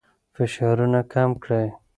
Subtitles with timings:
[0.35, 1.67] فشارونه کم کړئ.